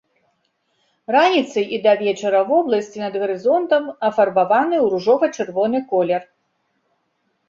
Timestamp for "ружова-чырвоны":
4.95-5.83